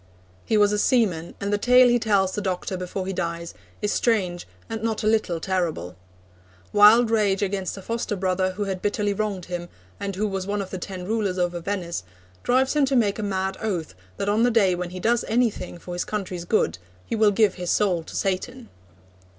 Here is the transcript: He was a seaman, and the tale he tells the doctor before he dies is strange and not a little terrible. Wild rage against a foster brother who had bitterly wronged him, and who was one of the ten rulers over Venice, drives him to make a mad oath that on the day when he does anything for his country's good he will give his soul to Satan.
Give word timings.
He 0.45 0.57
was 0.57 0.71
a 0.71 0.79
seaman, 0.79 1.35
and 1.39 1.53
the 1.53 1.59
tale 1.59 1.87
he 1.87 1.99
tells 1.99 2.31
the 2.31 2.41
doctor 2.41 2.75
before 2.75 3.05
he 3.05 3.13
dies 3.13 3.53
is 3.83 3.91
strange 3.93 4.47
and 4.67 4.81
not 4.81 5.03
a 5.03 5.07
little 5.07 5.39
terrible. 5.39 5.95
Wild 6.73 7.11
rage 7.11 7.43
against 7.43 7.77
a 7.77 7.83
foster 7.83 8.15
brother 8.15 8.53
who 8.53 8.63
had 8.63 8.81
bitterly 8.81 9.13
wronged 9.13 9.45
him, 9.45 9.69
and 9.99 10.15
who 10.15 10.27
was 10.27 10.47
one 10.47 10.59
of 10.59 10.71
the 10.71 10.79
ten 10.79 11.05
rulers 11.05 11.37
over 11.37 11.59
Venice, 11.59 12.01
drives 12.41 12.75
him 12.75 12.85
to 12.85 12.95
make 12.95 13.19
a 13.19 13.21
mad 13.21 13.57
oath 13.61 13.93
that 14.17 14.27
on 14.27 14.41
the 14.41 14.49
day 14.49 14.73
when 14.73 14.89
he 14.89 14.99
does 14.99 15.23
anything 15.27 15.77
for 15.77 15.93
his 15.93 16.03
country's 16.03 16.45
good 16.45 16.79
he 17.05 17.15
will 17.15 17.29
give 17.29 17.53
his 17.53 17.69
soul 17.69 18.01
to 18.05 18.15
Satan. 18.15 18.69